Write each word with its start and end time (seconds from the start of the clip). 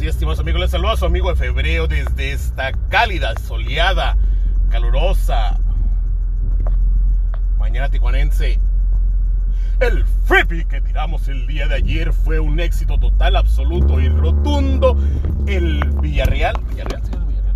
días, 0.00 0.14
estimados 0.14 0.40
amigos. 0.40 0.60
Les 0.62 0.70
saluda 0.70 0.92
a 0.92 0.96
su 0.96 1.04
amigo 1.04 1.28
de 1.30 1.36
febrero 1.36 1.86
desde 1.86 2.32
esta 2.32 2.72
cálida, 2.88 3.34
soleada, 3.46 4.16
calurosa 4.70 5.58
mañana 7.58 7.90
tijuanense. 7.90 8.58
El 9.78 10.04
free 10.24 10.64
que 10.64 10.80
tiramos 10.80 11.28
el 11.28 11.46
día 11.46 11.68
de 11.68 11.76
ayer 11.76 12.12
fue 12.12 12.40
un 12.40 12.58
éxito 12.58 12.98
total, 12.98 13.36
absoluto 13.36 14.00
y 14.00 14.08
rotundo. 14.08 14.96
El 15.46 15.84
Villarreal, 16.00 16.56
Villarreal, 16.68 17.02
Villarreal, 17.02 17.54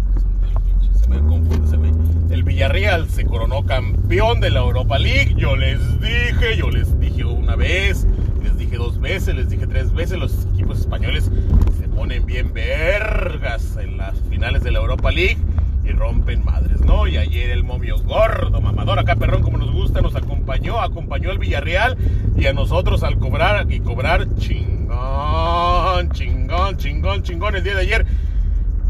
se 0.93 1.09
me 1.09 1.17
confunde, 1.19 1.67
se 1.67 1.77
me. 1.79 1.93
El 2.33 2.45
Villarreal 2.45 3.09
se 3.11 3.25
coronó 3.25 3.65
campeón 3.65 4.41
de 4.41 4.51
la 4.51 4.61
Europa 4.61 4.99
League. 4.99 5.35
Yo 5.37 5.57
les 5.57 5.81
dije, 6.01 6.57
yo 6.57 6.71
les 6.71 6.99
dije 7.01 7.25
una 7.25 7.57
vez, 7.57 8.07
les 8.43 8.57
dije 8.57 8.77
dos 8.77 9.01
veces, 9.01 9.35
les 9.35 9.49
dije 9.49 9.67
tres 9.67 9.93
veces. 9.93 10.19
Los 10.19 10.47
equipos 10.53 10.79
españoles 10.79 11.31
se 11.77 11.89
ponen 11.89 12.25
bien 12.25 12.53
vergas 12.53 13.77
en 13.77 13.97
las 13.97 14.15
finales 14.31 14.54
de 14.65 14.73
la 14.73 14.79
Europa 14.79 15.13
League 15.13 15.37
y 15.85 15.93
rompen 15.93 16.45
madres, 16.45 16.81
¿no? 16.81 17.07
Y 17.07 17.19
ayer 17.19 17.51
el 17.51 17.63
momio 17.63 17.99
gordo, 17.99 18.61
mamador, 18.63 18.99
acá 18.99 19.15
perrón 19.15 19.43
como 19.43 19.59
nos 19.59 19.71
gusta, 19.71 20.01
nos 20.01 20.17
acompañó, 20.17 20.81
acompañó 20.81 21.31
el 21.31 21.39
Villarreal 21.39 21.99
y 22.35 22.47
a 22.47 22.55
nosotros 22.55 23.03
al 23.03 23.19
cobrar 23.19 23.71
y 23.71 23.81
cobrar 23.81 24.27
chingón, 24.37 26.11
chingón, 26.11 26.79
chingón, 26.79 27.23
chingón 27.23 27.57
el 27.57 27.63
día 27.63 27.75
de 27.75 27.83
ayer. 27.83 28.07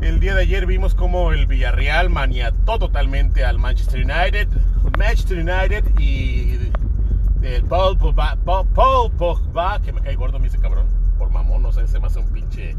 El 0.01 0.21
día 0.21 0.35
de 0.35 0.43
ayer 0.43 0.67
vimos 0.67 0.95
como 0.95 1.33
el 1.33 1.47
Villarreal 1.47 2.09
maniató 2.09 2.79
totalmente 2.79 3.45
al 3.45 3.59
Manchester 3.59 4.05
United, 4.05 4.49
Manchester 4.97 5.39
United 5.39 5.99
y 5.99 6.59
el 7.43 7.65
Paul 7.65 7.99
Pogba, 7.99 8.37
Paul 8.45 9.11
Pogba, 9.11 9.81
que 9.81 9.93
me 9.93 10.01
cae 10.01 10.15
gordo 10.15 10.39
me 10.39 10.45
dice 10.45 10.59
cabrón, 10.59 10.87
por 11.19 11.31
mamón, 11.31 11.63
no 11.63 11.73
sé, 11.73 11.89
se 11.89 11.99
me 11.99 12.07
hace 12.07 12.21
un 12.21 12.29
pinche 12.29 12.77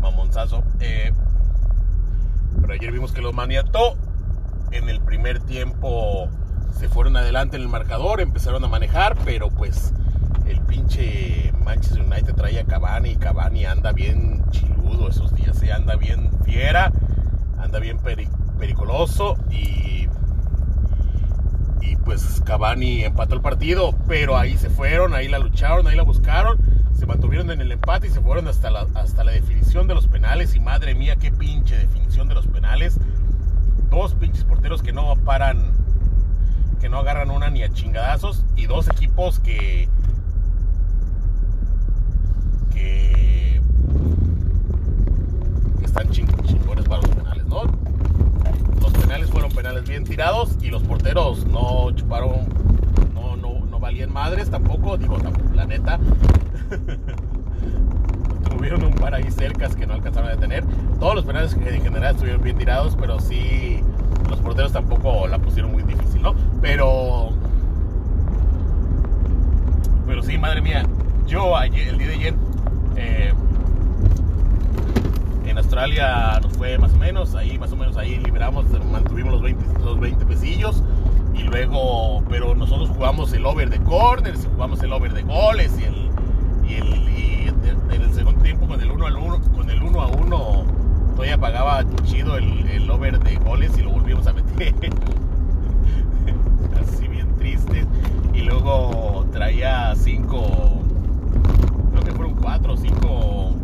mamonzazo. 0.00 0.62
Eh, 0.80 1.12
pero 2.60 2.72
ayer 2.72 2.92
vimos 2.92 3.12
que 3.12 3.22
los 3.22 3.34
maniató. 3.34 3.96
En 4.72 4.88
el 4.88 5.00
primer 5.00 5.40
tiempo 5.40 6.28
se 6.72 6.88
fueron 6.88 7.16
adelante 7.16 7.56
en 7.56 7.62
el 7.62 7.68
marcador, 7.68 8.20
empezaron 8.20 8.64
a 8.64 8.68
manejar, 8.68 9.16
pero 9.24 9.48
pues 9.48 9.92
el 10.46 10.60
pinche 10.60 11.52
Manchester 11.64 12.02
United 12.02 12.34
trae 12.34 12.60
a 12.60 12.64
Cavani 12.64 13.10
y 13.10 13.16
Cavani 13.16 13.64
anda 13.64 13.92
bien 13.92 14.44
chiludo 14.50 15.08
esos 15.08 15.34
días, 15.34 15.62
¿eh? 15.62 15.72
anda 15.72 15.96
bien 15.96 16.30
fiera, 16.44 16.92
anda 17.58 17.78
bien 17.78 17.98
periculoso 17.98 19.36
y, 19.50 20.08
y 21.80 21.96
pues 22.04 22.42
Cavani 22.44 23.04
empató 23.04 23.34
el 23.34 23.40
partido, 23.40 23.94
pero 24.06 24.36
ahí 24.36 24.56
se 24.56 24.70
fueron, 24.70 25.14
ahí 25.14 25.28
la 25.28 25.38
lucharon, 25.38 25.86
ahí 25.86 25.96
la 25.96 26.02
buscaron, 26.02 26.58
se 26.96 27.06
mantuvieron 27.06 27.50
en 27.50 27.60
el 27.60 27.72
empate 27.72 28.06
y 28.06 28.10
se 28.10 28.20
fueron 28.20 28.48
hasta 28.48 28.70
la, 28.70 28.86
hasta 28.94 29.24
la 29.24 29.32
definición 29.32 29.86
de 29.86 29.94
los 29.94 30.06
penales. 30.06 30.54
Y 30.54 30.60
madre 30.60 30.94
mía 30.94 31.16
qué 31.16 31.30
pinche 31.30 31.76
definición 31.76 32.28
de 32.28 32.34
los 32.34 32.46
penales, 32.46 32.98
dos 33.90 34.14
pinches 34.14 34.44
porteros 34.44 34.82
que 34.82 34.92
no 34.92 35.14
paran 35.16 35.72
que 36.80 36.88
no 36.88 36.98
agarran 36.98 37.30
una 37.30 37.50
ni 37.50 37.62
a 37.62 37.72
chingadazos. 37.72 38.44
Y 38.56 38.66
dos 38.66 38.88
equipos 38.88 39.40
que 39.40 39.88
que, 42.72 43.60
están 45.82 46.10
chingones 46.10 46.84
para 46.86 47.02
los 47.02 47.10
penales, 47.10 47.46
¿no? 47.46 47.62
Los 48.80 48.92
penales 48.92 49.30
fueron 49.30 49.50
penales 49.52 49.88
bien 49.88 50.04
tirados 50.04 50.56
y 50.60 50.68
los 50.68 50.82
porteros 50.82 51.46
no 51.46 51.90
chuparon, 51.92 52.46
valían 53.86 54.12
madres 54.12 54.50
tampoco, 54.50 54.96
digo, 54.96 55.16
tampoco, 55.18 55.54
la 55.54 55.64
neta. 55.64 56.00
Tuvieron 58.50 58.82
un 58.82 58.92
par 58.94 59.14
ahí 59.14 59.30
cercas 59.30 59.76
que 59.76 59.86
no 59.86 59.94
alcanzaron 59.94 60.28
a 60.28 60.32
detener. 60.32 60.64
Todos 60.98 61.14
los 61.14 61.24
penales 61.24 61.54
en 61.54 61.82
general 61.82 62.16
estuvieron 62.16 62.42
bien 62.42 62.58
tirados, 62.58 62.96
pero 62.98 63.20
sí 63.20 63.80
los 64.28 64.40
porteros 64.40 64.72
tampoco 64.72 65.28
la 65.28 65.38
pusieron 65.38 65.70
muy 65.70 65.84
difícil, 65.84 66.20
¿no? 66.20 66.34
Pero. 66.60 67.28
Pero 70.08 70.22
sí, 70.24 70.36
madre 70.36 70.62
mía. 70.62 70.84
Yo 71.28 71.56
el 71.60 71.96
día 71.96 72.08
de 72.08 72.14
ayer. 72.14 72.34
Eh, 72.96 73.32
en 75.46 75.58
Australia 75.58 76.40
nos 76.42 76.56
fue 76.56 76.76
más 76.76 76.92
o 76.92 76.96
menos, 76.96 77.36
ahí 77.36 77.56
más 77.56 77.70
o 77.70 77.76
menos 77.76 77.96
ahí 77.96 78.18
liberamos, 78.18 78.66
mantuvimos 78.90 79.34
los 79.34 79.42
20, 79.42 79.64
los 79.84 80.00
20 80.00 80.26
pesillos 80.26 80.82
y 81.36 81.42
luego, 81.42 82.22
pero 82.28 82.54
nosotros 82.54 82.88
jugamos 82.90 83.32
el 83.32 83.44
over 83.46 83.70
de 83.70 83.78
corners 83.80 84.46
jugamos 84.46 84.82
el 84.82 84.92
over 84.92 85.12
de 85.12 85.22
goles 85.22 85.72
y 85.78 85.84
el, 85.84 86.10
y 86.68 86.74
el 86.74 86.96
en 87.90 88.02
el 88.02 88.12
segundo 88.12 88.42
tiempo 88.42 88.66
con 88.66 88.80
el 88.80 88.90
1 88.90 89.06
al 89.06 89.16
1, 89.16 89.40
con 89.54 89.70
el 89.70 89.82
1 89.82 90.00
a 90.00 90.06
1 90.08 90.86
todavía 91.16 91.38
pagaba 91.38 91.84
chido 92.04 92.36
el, 92.36 92.90
over 92.90 93.18
de 93.18 93.36
goles 93.36 93.76
y 93.78 93.82
lo 93.82 93.90
volvimos 93.90 94.26
a 94.26 94.32
meter. 94.32 94.74
Así 96.80 97.08
bien 97.08 97.34
triste. 97.36 97.86
Y 98.34 98.42
luego 98.42 99.26
traía 99.32 99.94
5, 99.96 100.82
creo 101.92 102.04
que 102.04 102.12
fueron 102.12 102.34
4 102.34 102.72
o 102.72 102.76
5 102.76 103.54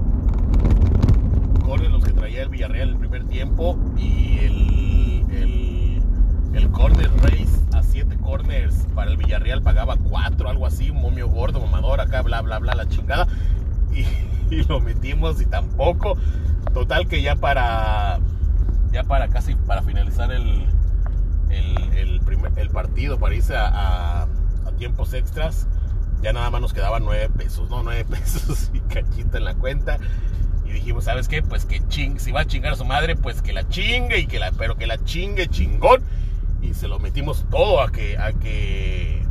goles 1.64 1.90
los 1.90 2.02
que 2.02 2.12
traía 2.12 2.42
el 2.42 2.48
Villarreal 2.48 2.88
en 2.88 2.94
el 2.94 3.00
primer 3.00 3.24
tiempo. 3.24 3.78
Y 3.98 4.38
el, 4.38 5.26
el, 5.30 6.02
el 6.54 6.70
corner 6.70 7.10
race 7.22 7.61
7 7.92 8.16
corners 8.22 8.86
para 8.94 9.10
el 9.10 9.18
Villarreal 9.18 9.60
pagaba 9.60 9.96
4, 9.96 10.48
algo 10.48 10.66
así. 10.66 10.90
Un 10.90 11.02
momio 11.02 11.28
gordo, 11.28 11.60
mamador, 11.60 12.00
acá, 12.00 12.22
bla, 12.22 12.40
bla, 12.40 12.58
bla, 12.58 12.74
la 12.74 12.88
chingada. 12.88 13.28
Y, 14.50 14.64
lo 14.64 14.80
metimos 14.80 15.40
y 15.40 15.46
tampoco. 15.46 16.16
Total 16.74 17.08
que 17.08 17.22
ya 17.22 17.36
para 17.36 18.20
ya 18.90 19.02
para 19.02 19.28
casi 19.28 19.54
para 19.54 19.80
finalizar 19.80 20.30
el, 20.30 20.66
el, 21.48 22.20
primer, 22.20 22.52
el 22.58 22.68
partido, 22.68 23.18
para 23.18 23.34
irse 23.34 23.54
a, 23.56 24.26
tiempos 24.76 25.14
extras, 25.14 25.68
ya 26.22 26.32
nada 26.32 26.50
más 26.50 26.60
nos 26.60 26.72
quedaban 26.74 27.04
nueve 27.04 27.30
pesos, 27.30 27.70
¿no? 27.70 27.82
Nueve 27.82 28.04
pesos 28.10 28.70
y 28.74 28.80
cachita 28.80 29.38
en 29.38 29.44
la 29.44 29.54
cuenta. 29.54 29.98
Y 30.66 30.72
dijimos, 30.72 31.04
¿sabes 31.04 31.28
qué? 31.28 31.42
Pues 31.42 31.64
que 31.64 31.86
ching, 31.88 32.18
si 32.18 32.30
va 32.30 32.40
a 32.40 32.44
chingar 32.46 32.74
a 32.74 32.76
su 32.76 32.84
madre, 32.84 33.16
pues 33.16 33.40
que 33.40 33.52
la 33.54 33.66
chingue 33.68 34.18
y 34.18 34.26
que 34.26 34.38
la, 34.38 34.52
pero 34.52 34.76
que 34.76 34.86
la 34.86 34.98
chingue 35.02 35.48
chingón. 35.48 36.02
Y 36.62 36.74
se 36.74 36.88
lo 36.88 36.98
metimos 36.98 37.44
todo 37.50 37.82
a 37.82 37.90
que, 37.90 38.16
a 38.16 38.32
que, 38.32 39.22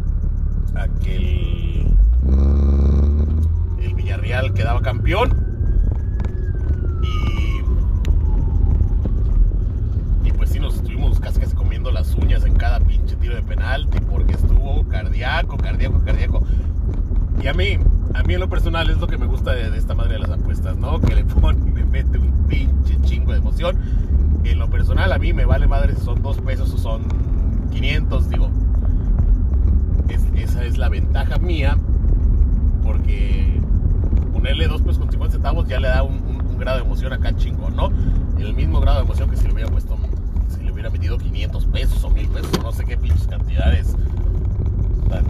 a 0.76 0.88
que 1.04 1.16
el, 1.16 1.88
el 3.82 3.94
Villarreal 3.96 4.54
quedaba 4.54 4.82
campeón. 4.82 5.52
nos 10.62 10.76
estuvimos 10.76 11.20
casi 11.20 11.42
comiendo 11.56 11.92
las 11.92 12.14
uñas 12.14 12.46
en 12.46 12.54
cada 12.54 12.80
pinche 12.80 13.16
tiro 13.16 13.36
de 13.36 13.42
penalti 13.42 14.00
porque 14.00 14.34
estuvo 14.34 14.88
cardíaco, 14.88 15.58
cardíaco, 15.58 16.02
cardíaco. 16.06 16.44
Y 17.42 17.48
a 17.48 17.54
mí, 17.54 17.78
a 18.14 18.24
mí 18.24 18.34
en 18.36 18.40
lo 18.40 18.48
personal 18.48 18.90
es 18.90 18.98
lo 18.98 19.08
que 19.08 19.18
me 19.18 19.26
gusta 19.26 19.54
de, 19.54 19.76
esta 19.76 19.96
madre 19.96 20.14
de 20.14 20.20
las 20.20 20.30
apuestas, 20.30 20.78
¿no? 20.78 21.02
Que 21.02 21.16
le 21.16 21.26
pone, 21.42 21.60
me 21.72 21.84
mete 21.84 22.20
un 22.20 22.48
pinche 22.48 23.02
chingo 23.02 23.32
de 23.32 23.40
emoción. 23.40 23.76
En 24.44 24.60
lo 24.60 24.70
personal 24.70 25.12
a 25.12 25.18
mí 25.18 25.34
me 25.34 25.46
vale 25.46 25.68
madre 25.68 25.96
si 25.96 26.02
son 26.02 26.22
dos 26.22 26.40
pesos 26.42 26.74
o 26.74 26.78
son 26.78 27.04
500, 27.72 28.30
digo. 28.30 28.50
Es, 30.10 30.26
esa 30.36 30.64
es 30.66 30.78
la 30.78 30.90
ventaja 30.90 31.38
mía 31.38 31.78
porque 32.84 33.62
ponerle 34.34 34.68
dos 34.68 34.82
pesos 34.82 35.00
con 35.00 35.12
50 35.12 35.34
centavos 35.34 35.68
ya 35.68 35.80
le 35.80 35.88
da 35.88 36.04
un, 36.04 36.42
grado 36.58 36.78
de 36.78 36.86
emoción 36.86 37.12
acá 37.12 37.36
chingón, 37.36 37.76
¿no? 37.76 37.90
El 38.38 38.54
mismo 38.54 38.80
grado 38.80 39.00
de 39.00 39.06
emoción 39.06 39.30
que 39.30 39.36
si 39.36 39.48
le 39.48 39.54
hubiera 39.54 39.70
puesto 39.72 39.98
si 40.48 40.64
le 40.64 40.72
hubiera 40.72 40.92
metido 40.92 41.18
500 41.18 41.66
pesos 41.68 42.04
o 42.04 42.10
1000 42.10 42.28
pesos, 42.30 42.52
no 42.62 42.72
sé 42.72 42.86
qué 42.86 42.98
pinches 42.98 43.26
cantidades 43.26 43.96
tan, 45.10 45.26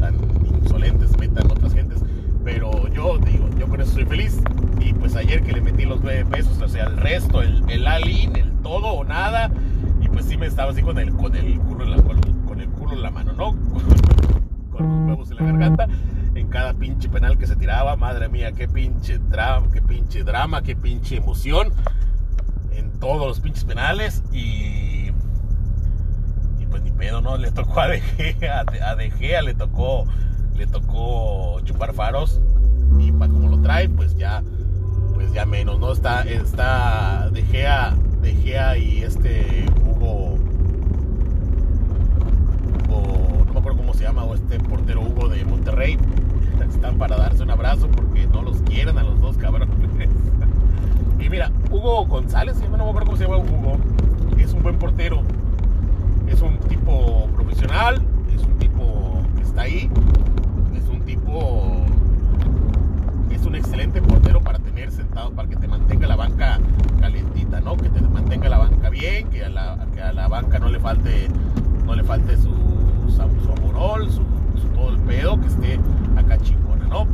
tan 0.00 0.14
insolentes 0.62 1.18
metan 1.18 1.50
otras 1.50 1.74
gentes. 1.74 2.02
Pero 2.44 2.88
yo 2.88 3.18
digo, 3.18 3.48
yo 3.58 3.66
con 3.66 3.80
eso 3.80 3.90
estoy 3.90 4.04
feliz. 4.04 4.40
Y 4.80 4.92
pues 4.94 5.16
los 5.84 6.00
9 6.02 6.26
pesos, 6.26 6.60
o 6.60 6.68
sea, 6.68 6.84
el 6.84 6.96
resto, 6.96 7.42
el, 7.42 7.62
el 7.68 7.86
el 7.86 8.52
todo 8.62 8.92
o 8.92 9.04
nada. 9.04 9.50
Y 10.00 10.08
pues 10.08 10.26
sí 10.26 10.36
me 10.36 10.46
estaba 10.46 10.70
así 10.70 10.82
con 10.82 10.98
el, 10.98 11.12
con 11.14 11.34
el 11.34 11.58
culo 11.60 11.84
en 11.84 11.90
la, 11.90 12.02
con, 12.02 12.60
el 12.60 12.68
culo 12.68 12.92
en 12.92 13.02
la 13.02 13.10
mano, 13.10 13.32
¿no? 13.32 13.52
con 14.70 14.88
los 14.88 15.08
huevos 15.08 15.30
en 15.30 15.36
la 15.36 15.42
garganta 15.44 15.88
en 16.34 16.48
cada 16.48 16.74
pinche 16.74 17.08
penal 17.08 17.38
que 17.38 17.46
se 17.46 17.56
tiraba. 17.56 17.96
Madre 17.96 18.28
mía, 18.28 18.52
qué 18.52 18.68
pinche 18.68 19.18
drama, 19.18 19.68
qué 19.72 19.80
pinche 19.82 20.24
drama, 20.24 20.62
qué 20.62 20.76
pinche 20.76 21.16
emoción 21.16 21.72
todos 23.04 23.26
los 23.26 23.40
pinches 23.40 23.64
penales 23.64 24.22
y 24.32 25.10
y 26.58 26.66
pues 26.70 26.82
ni 26.82 26.90
pedo, 26.90 27.20
¿no? 27.20 27.36
Le 27.36 27.50
tocó 27.52 27.80
a 27.80 27.88
De 27.88 28.00
Gea, 28.00 28.64
a 28.82 28.96
De 28.96 29.10
Gea 29.10 29.42
le 29.42 29.54
tocó 29.54 30.06
le 30.56 30.66
tocó 30.66 31.60
chupar 31.64 31.92
faros 31.92 32.40
y 32.98 33.12
para 33.12 33.30
como 33.30 33.48
lo 33.48 33.60
trae, 33.60 33.90
pues 33.90 34.16
ya 34.16 34.42
pues 35.24 35.32
ya 35.32 35.46
menos, 35.46 35.78
¿no? 35.80 35.90
Está 35.90 36.22
está 36.22 37.30
De 37.30 37.42
Gea, 37.42 37.96
De 38.20 38.34
Gea 38.34 38.76
y 38.76 39.02
este 39.02 39.64
Hugo 39.86 40.34
Hugo 42.88 43.44
no 43.46 43.52
me 43.54 43.58
acuerdo 43.58 43.78
cómo 43.78 43.94
se 43.94 44.04
llama 44.04 44.24
o 44.24 44.34
este 44.34 44.60
portero 44.60 45.00
Hugo 45.00 45.28
de 45.28 45.42
Monterrey 45.46 45.96
están 46.68 46.98
para 46.98 47.16
darse 47.16 47.42
un 47.42 47.50
abrazo 47.50 47.88
porque 47.88 48.26
no 48.26 48.42
los 48.42 48.60
quieren 48.62 48.98
a 48.98 49.02
los 49.02 49.18
dos 49.20 49.38
cabrones 49.38 49.68
mira, 51.34 51.50
Hugo 51.70 52.04
González, 52.06 52.56
no 52.70 52.76
me 52.76 52.84
acuerdo 52.84 53.06
cómo 53.06 53.16
se 53.16 53.24
llama 53.24 53.38
Hugo, 53.38 53.78
es 54.38 54.52
un 54.52 54.62
buen 54.62 54.78
portero, 54.78 55.22
es 56.28 56.40
un 56.42 56.58
tipo 56.58 57.28
profesional, 57.34 58.00
es 58.32 58.42
un 58.44 58.56
tipo 58.58 59.20
que 59.36 59.42
está 59.42 59.62
ahí, 59.62 59.90
es 60.76 60.88
un 60.88 61.00
tipo, 61.00 61.84
es 63.32 63.44
un 63.44 63.56
excelente 63.56 64.00
portero 64.00 64.40
para 64.42 64.60
tener 64.60 64.92
sentado, 64.92 65.32
para 65.32 65.48
que 65.48 65.56
te 65.56 65.66
mantenga 65.66 66.06
la 66.06 66.16
banca 66.16 66.60
calentita, 67.00 67.60
¿no? 67.60 67.76
Que 67.76 67.88
te 67.88 68.00
mantenga 68.00 68.48
la 68.48 68.58
banca 68.58 68.88
bien, 68.90 69.28
que 69.28 69.44
a 69.44 69.48
la, 69.48 69.86
que 69.92 70.02
a 70.02 70.12
la 70.12 70.28
banca 70.28 70.58
no 70.58 70.68
le 70.68 70.72
falte, 70.84 71.28
no 71.86 71.94
le 71.94 72.04
falte 72.04 72.36
su, 72.36 72.50
su, 73.08 73.52
amorol, 73.52 74.12
su, 74.12 74.22
todo 74.74 74.90
el 74.90 74.98
pedo, 75.00 75.40
que 75.40 75.46
esté 75.46 75.80
acá 76.14 76.36
chingona, 76.36 76.86
¿no? 76.88 77.08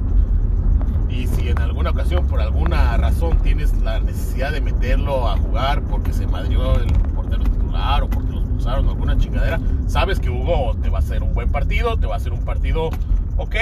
Y 1.09 1.29
si 1.29 1.51
en 1.51 1.59
alguna 1.61 1.91
ocasión, 1.91 2.27
por 2.27 2.41
alguna 2.41 2.97
razón, 2.97 3.39
tienes 3.39 3.81
la 3.81 4.01
necesidad 4.01 4.51
de 4.51 4.61
meterlo 4.61 5.29
a 5.29 5.37
jugar 5.37 5.83
porque 5.83 6.13
se 6.13 6.27
madrió 6.27 6.81
el 6.81 6.93
portero 7.15 7.45
titular 7.45 8.03
o 8.03 8.11
porque 8.11 8.33
los 8.33 8.43
pulsaron 8.43 8.89
alguna 8.89 9.17
chingadera, 9.17 9.61
sabes 9.87 10.19
que 10.19 10.31
Hugo 10.31 10.75
te 10.83 10.91
va 10.91 10.99
a 10.99 11.03
hacer 11.03 11.23
un 11.23 11.33
buen 11.33 11.53
partido, 11.53 11.97
te 11.97 12.09
va 12.09 12.15
a 12.15 12.17
hacer 12.17 12.33
un 12.33 12.45
partido 12.45 12.91
ok, 13.37 13.55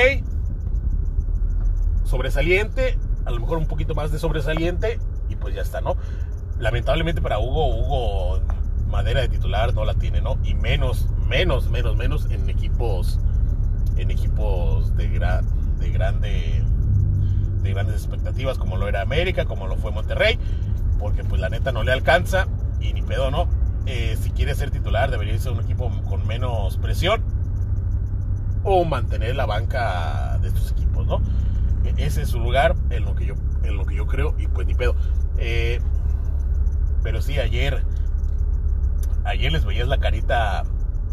sobresaliente, 2.05 2.99
a 3.27 3.31
lo 3.31 3.41
mejor 3.41 3.59
un 3.59 3.67
poquito 3.67 3.95
más 3.95 4.11
de 4.11 4.19
sobresaliente 4.19 5.01
y 5.29 5.37
pues 5.37 5.55
ya 5.55 5.61
está, 5.61 5.83
¿no? 5.83 5.97
Lamentablemente 6.59 7.21
para 7.21 7.39
Hugo, 7.39 7.77
Hugo 7.77 8.41
madera 8.89 9.21
de 9.21 9.29
titular 9.29 9.75
no 9.75 9.85
la 9.85 9.95
tiene, 9.95 10.21
¿no? 10.21 10.39
Y 10.43 10.55
menos, 10.55 11.09
menos, 11.29 11.71
menos, 11.71 11.97
menos 11.97 12.27
en 12.31 12.49
equipos, 12.49 13.19
en 13.97 14.11
equipos 14.11 14.97
de, 14.97 15.09
de 15.09 15.91
grande 15.91 16.65
de 17.63 17.73
grandes 17.73 17.97
expectativas 17.97 18.59
como 18.59 18.77
lo 18.77 18.89
era 18.89 19.03
América, 19.03 19.45
como 19.45 19.67
lo 19.67 19.77
fue 19.77 19.91
Monterrey, 19.91 20.39
porque 20.99 21.25
pues 21.25 21.41
la 21.41 21.49
neta 21.49 21.73
no 21.73 21.83
le 21.83 21.93
alcanza 21.93 22.47
y 22.81 22.93
ni 22.93 23.03
pedo, 23.03 23.31
¿no? 23.31 23.49
Eh, 23.87 24.17
si 24.21 24.31
quiere 24.31 24.55
ser 24.55 24.71
titular 24.71 25.11
debería 25.11 25.39
ser 25.39 25.53
un 25.53 25.61
equipo 25.61 25.91
con 26.09 26.27
menos 26.27 26.77
presión 26.77 27.23
o 28.65 28.85
mantener 28.85 29.35
la 29.35 29.47
banca 29.47 30.39
de 30.43 30.49
estos 30.49 30.73
equipos, 30.73 31.07
¿no? 31.07 31.23
E, 31.85 31.95
ese 32.05 32.23
es 32.23 32.29
su 32.29 32.39
lugar 32.39 32.77
en 32.91 33.05
lo 33.05 33.15
que 33.15 33.27
yo, 33.27 33.35
en 33.63 33.77
lo 33.77 33.87
que 33.87 33.95
yo 33.95 34.07
creo 34.07 34.35
y 34.39 34.47
pues 34.47 34.67
ni 34.67 34.75
pedo. 34.75 34.95
Eh, 35.39 35.81
pero 37.03 37.23
sí, 37.23 37.39
ayer, 37.39 37.85
ayer 39.29 39.53
les 39.53 39.65
veías 39.65 39.89
la 39.89 39.99
carita, 39.99 40.65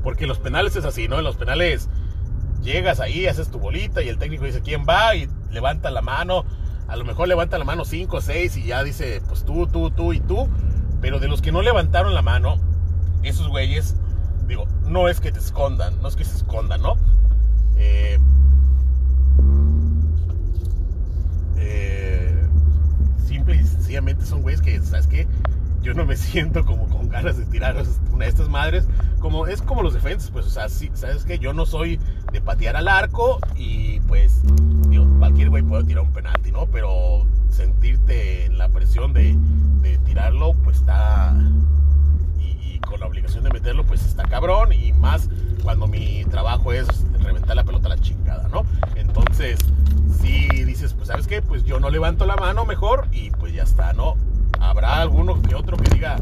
porque 0.04 0.28
los 0.28 0.40
penales 0.40 0.76
es 0.76 0.86
así, 0.86 1.08
¿no? 1.08 1.18
En 1.18 1.24
los 1.24 1.36
penales 1.36 1.90
llegas 2.64 3.00
ahí, 3.00 3.28
haces 3.28 3.50
tu 3.50 3.60
bolita 3.60 4.02
y 4.02 4.10
el 4.10 4.18
técnico 4.18 4.46
dice 4.46 4.62
quién 4.62 4.86
va 4.88 5.16
y 5.16 5.30
levanta 5.52 5.92
la 5.92 6.02
mano. 6.02 6.46
A 6.88 6.96
lo 6.96 7.06
mejor 7.06 7.28
levanta 7.28 7.58
la 7.58 7.66
mano 7.66 7.86
5 7.86 8.18
o 8.18 8.22
6 8.22 8.58
y 8.58 8.64
ya 8.66 8.84
dice, 8.84 9.22
pues 9.28 9.46
tú, 9.46 9.68
tú, 9.68 9.92
tú 9.92 10.14
y 10.14 10.20
tú. 10.20 10.50
Pero 11.02 11.20
de 11.20 11.28
los 11.28 11.42
que 11.42 11.52
no 11.52 11.62
levantaron 11.62 12.14
la 12.14 12.22
mano, 12.22 12.58
esos 13.24 13.48
güeyes, 13.48 13.96
digo, 14.48 14.68
no 14.84 15.10
es 15.10 15.20
que 15.20 15.32
te 15.32 15.40
escondan, 15.40 16.02
no 16.02 16.08
es 16.08 16.16
que 16.16 16.24
se 16.24 16.38
escondan, 16.38 16.82
¿no? 16.82 16.96
Eh, 17.78 18.18
eh, 21.58 22.48
simple 23.28 23.56
y 23.56 23.64
sencillamente 23.64 24.26
son 24.26 24.42
güeyes 24.42 24.62
que, 24.62 24.82
¿sabes 24.82 25.08
qué? 25.08 25.28
Yo 25.86 25.94
no 25.94 26.04
me 26.04 26.18
siento 26.18 26.66
como 26.66 26.90
con 26.90 27.10
ganas 27.10 27.38
de 27.38 27.46
tirar 27.46 27.76
una 28.12 28.26
de 28.26 28.30
estas 28.30 28.50
madres. 28.50 28.88
Como, 29.20 29.46
es 29.46 29.62
como 29.62 29.84
los 29.84 29.94
defensas, 29.94 30.32
pues, 30.32 30.48
o 30.48 30.50
sea, 30.50 30.68
sí, 30.68 30.90
¿sabes 30.96 31.26
que 31.26 31.38
Yo 31.38 31.54
no 31.54 31.68
soy 31.68 32.00
de 32.32 32.42
patear 32.42 32.76
al 32.76 32.88
arco 32.88 33.40
y 33.56 34.00
pues, 34.02 34.42
digo, 34.90 35.06
cualquier 35.20 35.52
güey 35.52 35.62
puede 35.62 35.84
tirar 35.84 36.04
un 36.04 36.12
penalti, 36.12 36.52
¿no? 36.52 36.66
Pero 36.66 37.28
sentirte 37.52 38.46
en 38.46 38.58
la 38.58 38.70
presión 38.70 39.14
de, 39.14 39.38
tirarlo, 40.06 40.54
pues 40.64 40.78
está... 40.78 41.36
Y, 42.40 42.80
con 42.80 43.00
la 43.00 43.06
obligación 43.06 43.44
de 43.44 43.52
meterlo, 43.52 43.86
pues 43.86 44.04
está 44.06 44.24
cabrón. 44.24 44.74
Y 44.74 44.92
más 44.92 45.30
cuando 45.64 45.88
mi 45.88 46.26
trabajo 46.26 46.74
es 46.74 46.88
reventar 47.20 47.56
la 47.56 47.64
pelota 47.64 47.88
a 47.88 47.90
la 47.90 47.98
chingada, 48.00 48.48
¿no? 48.48 48.66
Entonces, 48.96 49.60
si 50.20 50.48
dices, 50.64 50.94
pues, 50.94 51.10
¿sabes 51.10 51.28
qué? 51.28 51.44
Pues 51.44 51.64
yo 51.64 51.80
no 51.80 51.92
levanto 51.92 52.26
la 52.26 52.36
mano 52.36 52.66
mejor 52.66 53.08
y 53.12 53.30
pues 53.32 53.54
ya 53.54 53.64
está, 53.64 53.94
¿no? 53.94 54.16
Habrá 54.76 55.02
alguno 55.02 55.42
que 55.42 55.56
otro 55.56 55.78
que 55.78 55.90
diga, 55.94 56.18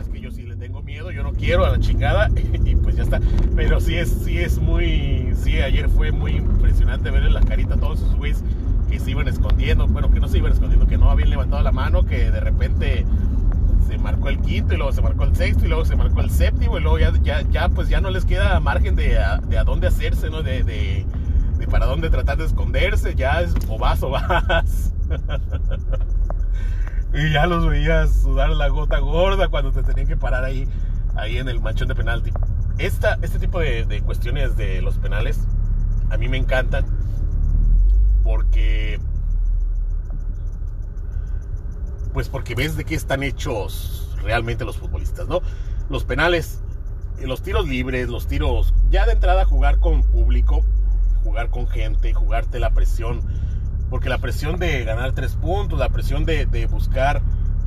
es 0.00 0.08
que 0.08 0.20
yo 0.20 0.30
sí 0.30 0.42
le 0.42 0.56
tengo 0.56 0.82
miedo, 0.82 1.10
yo 1.10 1.22
no 1.22 1.32
quiero 1.32 1.66
a 1.66 1.70
la 1.70 1.78
chingada 1.78 2.30
y 2.64 2.74
pues 2.76 2.96
ya 2.96 3.02
está. 3.02 3.20
Pero 3.54 3.78
sí 3.78 3.96
es, 3.96 4.08
sí 4.24 4.38
es 4.38 4.58
muy, 4.58 5.34
sí, 5.36 5.60
ayer 5.60 5.88
fue 5.90 6.10
muy 6.10 6.36
impresionante 6.36 7.10
ver 7.10 7.24
en 7.24 7.34
la 7.34 7.42
carita 7.42 7.74
a 7.74 7.76
todos 7.76 8.00
esos 8.00 8.16
güeyes 8.16 8.42
que 8.88 8.98
se 8.98 9.10
iban 9.10 9.28
escondiendo, 9.28 9.86
bueno, 9.86 10.10
que 10.10 10.18
no 10.18 10.28
se 10.28 10.38
iban 10.38 10.52
escondiendo, 10.52 10.86
que 10.86 10.96
no 10.96 11.10
habían 11.10 11.28
levantado 11.28 11.62
la 11.62 11.72
mano, 11.72 12.04
que 12.04 12.30
de 12.30 12.40
repente 12.40 13.04
se 13.86 13.98
marcó 13.98 14.30
el 14.30 14.40
quinto 14.40 14.72
y 14.72 14.78
luego 14.78 14.92
se 14.92 15.02
marcó 15.02 15.24
el 15.24 15.36
sexto 15.36 15.66
y 15.66 15.68
luego 15.68 15.84
se 15.84 15.94
marcó 15.94 16.20
el 16.20 16.30
séptimo 16.30 16.78
y 16.78 16.80
luego 16.80 16.98
ya, 16.98 17.12
ya, 17.22 17.42
ya 17.50 17.68
pues 17.68 17.90
ya 17.90 18.00
no 18.00 18.08
les 18.08 18.24
queda 18.24 18.58
margen 18.60 18.96
de 18.96 19.18
a, 19.18 19.36
de 19.36 19.58
a 19.58 19.64
dónde 19.64 19.88
hacerse, 19.88 20.30
¿no? 20.30 20.42
De, 20.42 20.62
de, 20.62 21.04
de 21.58 21.66
para 21.66 21.84
dónde 21.84 22.08
tratar 22.08 22.38
de 22.38 22.46
esconderse, 22.46 23.14
ya 23.14 23.42
es 23.42 23.54
o 23.68 23.76
vas 23.76 24.02
o 24.02 24.08
vas. 24.08 24.94
Y 27.12 27.32
ya 27.32 27.46
los 27.46 27.66
veías 27.66 28.22
sudar 28.22 28.50
la 28.50 28.68
gota 28.68 28.98
gorda 28.98 29.48
cuando 29.48 29.72
te 29.72 29.82
tenían 29.82 30.06
que 30.06 30.16
parar 30.16 30.44
ahí, 30.44 30.68
ahí 31.16 31.38
en 31.38 31.48
el 31.48 31.60
manchón 31.60 31.88
de 31.88 31.94
penalti. 31.94 32.30
Esta, 32.78 33.18
este 33.22 33.38
tipo 33.38 33.58
de, 33.58 34.02
cuestiones 34.04 34.56
de 34.56 34.80
los 34.80 34.98
penales 34.98 35.40
a 36.10 36.16
mí 36.16 36.28
me 36.28 36.38
encantan 36.38 36.86
porque 38.22 38.98
pues 42.12 42.28
porque 42.28 42.54
ves 42.54 42.76
de 42.76 42.84
qué 42.84 42.94
están 42.94 43.22
hechos 43.22 44.16
realmente 44.22 44.64
los 44.64 44.78
futbolistas, 44.78 45.28
¿no? 45.28 45.40
Los 45.88 46.04
penales, 46.04 46.60
los 47.22 47.42
tiros 47.42 47.68
libres, 47.68 48.08
los 48.08 48.26
tiros, 48.26 48.74
ya 48.90 49.06
de 49.06 49.12
entrada 49.12 49.44
jugar 49.44 49.78
con 49.78 50.02
público, 50.02 50.64
jugar 51.22 51.50
con 51.50 51.68
gente, 51.68 52.12
jugarte 52.12 52.58
la 52.58 52.70
presión 52.70 53.20
porque 53.90 54.08
la 54.08 54.18
presión 54.18 54.58
de 54.58 54.84
ganar 54.84 55.12
tres 55.12 55.34
puntos, 55.34 55.78
la 55.78 55.90
presión 55.90 56.24
de, 56.24 56.46
buscar 56.70 57.20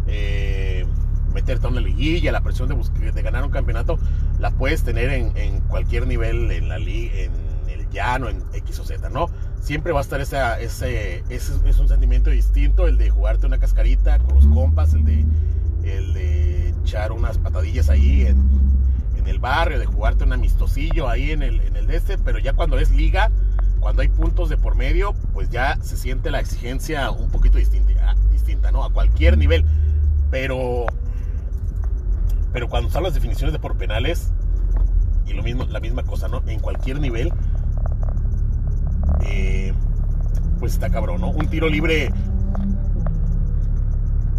eh, 0.07 0.85
meterte 1.33 1.67
a 1.67 1.69
una 1.69 1.81
liguilla, 1.81 2.31
la 2.31 2.41
presión 2.41 2.69
de, 2.69 3.11
de 3.11 3.21
ganar 3.21 3.43
un 3.43 3.51
campeonato, 3.51 3.99
la 4.39 4.49
puedes 4.51 4.83
tener 4.83 5.09
en, 5.09 5.61
cualquier 5.61 6.07
nivel 6.07 6.49
en 6.51 6.69
la 6.69 6.79
liga, 6.79 7.13
en 7.15 7.31
el 7.67 7.89
llano, 7.89 8.29
en 8.29 8.41
X 8.53 8.79
o 8.79 8.85
Z, 8.85 9.09
¿no? 9.09 9.29
Siempre 9.59 9.91
va 9.91 9.99
a 9.99 10.01
estar 10.01 10.21
ese, 10.21 10.37
ese, 10.61 11.23
es 11.29 11.79
un 11.79 11.87
sentimiento 11.87 12.29
distinto, 12.29 12.87
el 12.87 12.97
de 12.97 13.09
jugarte 13.09 13.45
una 13.45 13.57
cascarita 13.57 14.19
con 14.19 14.35
los 14.35 14.47
compas, 14.47 14.93
el 14.93 15.03
de, 15.03 15.25
el 15.83 16.13
de 16.13 16.69
echar 16.83 17.11
unas 17.11 17.37
patadillas 17.37 17.89
ahí 17.89 18.25
en, 18.25 18.49
en 19.17 19.27
el 19.27 19.39
barrio, 19.39 19.77
de 19.77 19.85
jugarte 19.85 20.23
un 20.23 20.33
amistosillo 20.33 21.09
ahí 21.09 21.31
en 21.31 21.43
el, 21.43 21.59
en 21.61 21.75
el 21.75 21.87
de 21.87 21.97
este, 21.97 22.17
pero 22.17 22.39
ya 22.39 22.53
cuando 22.53 22.77
es 22.77 22.91
liga, 22.91 23.29
cuando 23.83 24.01
hay 24.01 24.07
puntos 24.07 24.47
de 24.47 24.55
por 24.55 24.75
medio, 24.75 25.13
pues 25.33 25.49
ya 25.49 25.77
se 25.81 25.97
siente 25.97 26.31
la 26.31 26.39
exigencia 26.39 27.11
un 27.11 27.29
poquito 27.29 27.57
distinta, 27.57 27.91
ah, 28.01 28.15
distinta 28.31 28.71
¿no? 28.71 28.85
A 28.85 28.89
cualquier 28.89 29.37
nivel. 29.37 29.65
Pero, 30.31 30.85
pero 32.53 32.69
cuando 32.69 32.87
están 32.87 33.03
las 33.03 33.13
definiciones 33.13 33.51
de 33.51 33.59
por 33.59 33.75
penales, 33.75 34.31
y 35.27 35.33
lo 35.33 35.43
mismo, 35.43 35.65
la 35.65 35.81
misma 35.81 36.03
cosa, 36.03 36.29
¿no? 36.29 36.41
En 36.47 36.61
cualquier 36.61 37.01
nivel, 37.01 37.33
eh, 39.25 39.73
pues 40.59 40.73
está 40.73 40.89
cabrón, 40.89 41.19
¿no? 41.19 41.31
Un 41.31 41.47
tiro 41.47 41.67
libre 41.67 42.09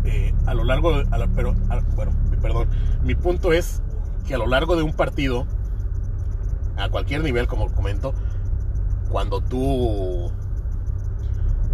eh, 0.05 0.35
a 0.47 0.55
lo 0.55 0.65
largo, 0.65 0.99
de, 0.99 1.29
pero, 1.37 1.55
bueno, 1.95 2.13
perdón, 2.41 2.69
mi 3.03 3.15
punto 3.15 3.53
es 3.53 3.83
que 4.27 4.35
a 4.35 4.39
lo 4.39 4.47
largo 4.47 4.75
de 4.75 4.83
un 4.83 4.95
partido, 4.95 5.47
a 6.79 6.89
cualquier 6.89 7.23
nivel, 7.23 7.47
como 7.47 7.71
comento, 7.71 8.15
cuando 9.11 9.41
tú 9.41 10.31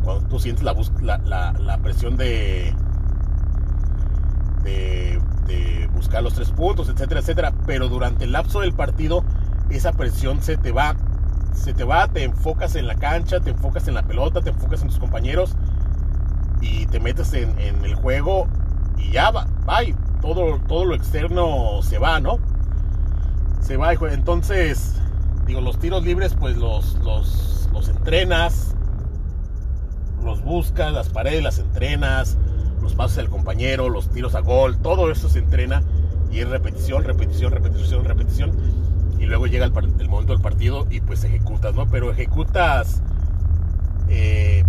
cuando 0.03 0.27
tú 0.29 0.39
sientes 0.39 0.65
la, 0.65 1.79
presión 1.83 2.17
de, 2.17 2.75
de, 4.65 5.89
buscar 5.93 6.23
los 6.23 6.35
tres 6.35 6.51
puntos, 6.51 6.89
etcétera, 6.89 7.21
etcétera, 7.21 7.53
pero 7.67 7.89
durante 7.89 8.25
el 8.25 8.33
lapso 8.33 8.61
del 8.61 8.73
partido 8.73 9.23
esa 9.69 9.93
presión 9.93 10.41
se 10.41 10.57
te 10.57 10.73
va, 10.73 10.97
se 11.53 11.75
te 11.75 11.85
va, 11.85 12.09
te 12.09 12.25
enfocas 12.25 12.75
en 12.77 12.87
la 12.87 12.95
cancha, 12.95 13.41
te 13.41 13.51
enfocas 13.51 13.87
en 13.89 13.95
la 13.95 14.03
pelota, 14.03 14.41
te 14.41 14.51
enfocas 14.51 14.83
en 14.83 14.89
tus 14.89 14.99
compañeros 14.99 15.57
y 16.61 16.87
te 16.87 17.01
metes 17.01 17.33
en, 17.35 17.59
el 17.59 17.95
juego 17.95 18.47
y 18.97 19.13
ya 19.13 19.31
va, 19.31 19.47
va 19.69 19.81
todo, 20.21 20.59
todo 20.67 20.85
lo 20.85 20.95
externo 20.95 21.83
se 21.83 21.99
va, 21.99 22.21
¿no? 22.21 22.39
Se 23.61 23.77
va, 23.77 23.93
entonces 23.93 25.01
Digo, 25.47 25.61
los 25.61 25.79
tiros 25.79 26.05
libres 26.05 26.35
pues 26.35 26.57
los, 26.57 26.95
los, 27.01 27.69
los 27.73 27.89
entrenas, 27.89 28.75
los 30.23 30.43
buscas, 30.43 30.93
las 30.93 31.09
paredes 31.09 31.43
las 31.43 31.59
entrenas, 31.59 32.39
los 32.81 32.95
pasos 32.95 33.17
del 33.17 33.29
compañero, 33.29 33.89
los 33.89 34.11
tiros 34.11 34.35
a 34.35 34.41
gol, 34.41 34.79
todo 34.79 35.11
eso 35.11 35.29
se 35.29 35.41
entrena 35.41 35.83
y 36.31 36.41
es 36.41 36.49
repetición, 36.49 37.05
repetición, 37.05 37.53
repetición, 37.53 38.05
repetición. 38.05 38.53
Y 39.19 39.27
luego 39.27 39.47
llega 39.47 39.67
el, 39.67 39.73
momento 40.09 40.33
del 40.33 40.41
partido 40.41 40.87
y 40.91 41.01
pues 41.01 41.25
ejecutas, 41.25 41.75
¿no? 41.75 41.87
Pero 41.89 42.11
ejecutas 42.11 43.03
eh, 44.09 44.65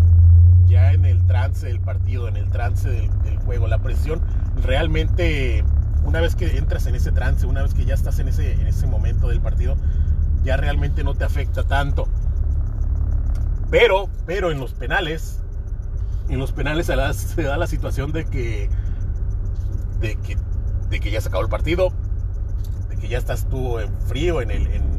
ya 0.68 0.92
en 0.92 1.06
el 1.06 1.26
trance 1.26 1.32
trance 1.32 1.66
del 1.68 1.80
partido, 1.80 2.28
en 2.28 2.36
el 2.36 2.50
trance 2.50 2.90
del, 2.90 3.10
del 3.24 3.38
juego. 3.40 3.68
La 3.68 3.80
presión 3.80 4.22
realmente, 4.64 5.64
una 6.04 6.20
vez 6.20 6.36
que 6.36 6.58
entras 6.58 6.88
en 6.88 6.96
ese 6.96 7.12
trance, 7.12 7.46
una 7.46 7.64
vez 7.64 7.74
que 7.74 7.86
ya 7.86 7.94
estás 7.94 8.20
en 8.20 8.28
ese, 8.28 8.54
en 8.54 8.68
ese 8.68 8.86
momento 8.86 9.30
del 9.30 9.40
partido, 9.40 9.76
ya 10.44 10.58
realmente 10.58 11.04
no 11.04 11.14
te 11.16 11.24
afecta 11.24 11.64
tanto. 11.64 12.08
Pero, 13.70 14.10
pero 14.26 14.52
en 14.52 14.60
los 14.60 14.74
penales, 14.74 15.40
en 16.30 16.40
los 16.40 16.52
penales 16.52 16.86
se 16.88 16.96
da, 16.96 17.14
se 17.14 17.42
da 17.44 17.58
la 17.58 17.68
situación 17.68 18.12
de 18.12 18.26
que, 18.26 18.70
de 20.00 20.16
que, 20.16 20.38
de 20.90 21.00
que 21.00 21.12
ya 21.12 21.22
se 21.22 21.30
acabó 21.30 21.44
el 21.44 21.50
partido, 21.50 21.94
de 22.90 22.98
que 22.98 23.08
ya 23.08 23.18
estás 23.18 23.48
tú 23.48 23.80
en 23.80 23.92
frío, 24.02 24.42
en 24.42 24.52
el, 24.52 24.68
en- 24.68 24.92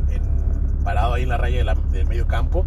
parado 0.85 1.15
ahí 1.15 1.23
en 1.23 1.29
la 1.29 1.37
raya 1.37 1.65
del 1.93 2.07
medio 2.09 2.27
campo, 2.27 2.67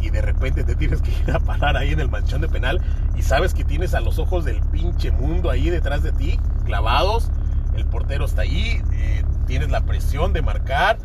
y 0.00 0.10
de 0.10 0.22
repente 0.22 0.64
te 0.64 0.74
tienes 0.74 1.02
que 1.02 1.10
ir 1.10 1.30
a 1.32 1.40
parar 1.40 1.76
ahí 1.76 1.90
en 1.92 2.00
el 2.00 2.08
manchón 2.08 2.40
de 2.40 2.48
penal 2.48 2.80
y 3.16 3.22
sabes 3.22 3.52
que 3.52 3.64
tienes 3.64 3.94
a 3.94 4.00
los 4.00 4.18
ojos 4.18 4.44
del 4.44 4.60
pinche 4.60 5.10
mundo 5.10 5.50
ahí 5.50 5.70
detrás 5.70 6.02
de 6.02 6.12
ti, 6.12 6.38
clavados, 6.64 7.30
el 7.74 7.84
portero 7.84 8.24
está 8.24 8.42
ahí, 8.42 8.80
eh, 8.92 9.24
tienes 9.46 9.70
la 9.70 9.82
presión 9.82 10.32
de 10.32 10.40
marcar, 10.40 10.98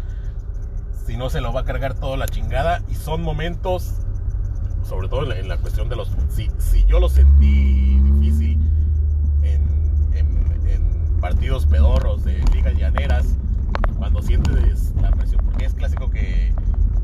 si 1.05 1.17
no 1.17 1.29
se 1.29 1.41
lo 1.41 1.51
va 1.53 1.61
a 1.61 1.65
cargar 1.65 1.93
toda 1.93 2.17
la 2.17 2.27
chingada. 2.27 2.81
Y 2.89 2.95
son 2.95 3.21
momentos, 3.21 3.93
sobre 4.87 5.07
todo 5.07 5.23
en 5.33 5.47
la, 5.47 5.55
en 5.55 5.61
cuestión 5.61 5.89
de 5.89 5.95
los... 5.95 6.09
Si, 6.29 6.49
si 6.59 6.83
yo 6.85 6.99
lo 6.99 7.09
sentí 7.09 7.99
difícil 7.99 8.59
en, 9.43 9.61
en- 10.15 11.19
partidos 11.23 11.65
pedorros 11.65 12.25
de 12.25 12.43
ligas 12.53 12.75
llaneras, 12.75 13.25
cuando 13.97 14.21
sientes 14.21 14.93
la 15.01 15.09
presión, 15.11 15.39
porque 15.45 15.65
es 15.65 15.73
clásico 15.73 16.09
que, 16.09 16.53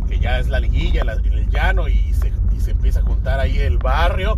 que 0.09 0.19
ya 0.19 0.39
es 0.39 0.49
la 0.49 0.59
liguilla 0.59 1.03
en, 1.03 1.33
el 1.33 1.49
llano 1.49 1.87
y 1.87 2.13
se, 2.13 2.33
y 2.53 2.59
se 2.59 2.71
empieza 2.71 2.99
a 2.99 3.03
juntar 3.03 3.39
ahí 3.39 3.57
el 3.59 3.77
barrio 3.77 4.37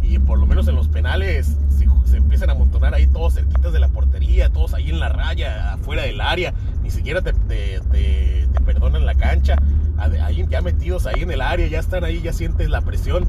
y 0.00 0.18
por 0.18 0.38
lo 0.38 0.46
menos 0.46 0.66
en 0.68 0.74
los 0.76 0.88
penales 0.88 1.54
se, 1.68 1.86
se 2.10 2.16
empiezan 2.16 2.48
a 2.48 2.52
amontonar 2.54 2.94
ahí 2.94 3.06
todos 3.06 3.34
cerquitas 3.34 3.74
de 3.74 3.80
la 3.80 3.88
portería, 3.88 4.48
todos 4.48 4.72
ahí 4.72 4.88
en 4.88 4.98
la 5.00 5.10
raya, 5.10 5.74
afuera 5.74 6.02
del 6.04 6.22
área, 6.22 6.54
ni 6.90 6.96
siquiera 6.96 7.22
te, 7.22 7.32
te- 7.32 7.80
te- 7.92 8.48
perdonan 8.64 9.06
la 9.06 9.14
cancha, 9.14 9.56
ahí 9.96 10.44
ya 10.48 10.60
metidos 10.60 11.06
ahí 11.06 11.22
en 11.22 11.30
el 11.30 11.40
área, 11.40 11.68
ya 11.68 11.78
están 11.78 12.02
ahí, 12.02 12.20
ya 12.20 12.32
sientes 12.32 12.68
la 12.68 12.80
presión. 12.80 13.28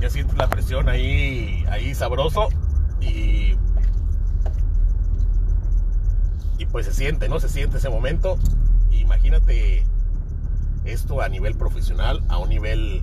ya 0.00 0.10
sientes 0.10 0.36
la 0.36 0.48
presión 0.48 0.88
ahí, 0.88 1.64
ahí 1.70 1.94
sabroso 1.94 2.48
y 3.00 3.56
y 6.58 6.66
pues 6.66 6.86
se 6.86 6.92
siente, 6.92 7.28
¿no? 7.28 7.40
Se 7.40 7.48
siente 7.48 7.78
ese 7.78 7.88
momento. 7.88 8.38
Imagínate 8.90 9.84
esto 10.84 11.22
a 11.22 11.28
nivel 11.28 11.56
profesional, 11.56 12.22
a 12.28 12.38
un 12.38 12.50
nivel 12.50 13.02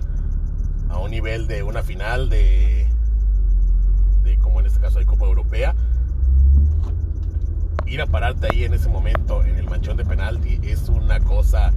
a 0.92 0.98
un 0.98 1.10
nivel 1.10 1.46
de 1.46 1.62
una 1.62 1.82
final 1.82 2.28
de 2.28 2.86
de 4.24 4.38
como 4.38 4.60
en 4.60 4.66
este 4.66 4.78
caso 4.80 4.98
hay 5.00 5.04
Copa 5.04 5.24
Europea. 5.26 5.74
Ir 7.86 8.00
a 8.00 8.06
pararte 8.06 8.46
ahí 8.50 8.64
en 8.64 8.74
ese 8.74 8.88
momento 8.88 9.42
en 9.44 9.56
el 9.56 9.68
manchón 9.68 9.96
de 9.96 10.04
penalti 10.04 10.58
es 10.62 10.88
una 10.88 11.18
cosa 11.20 11.72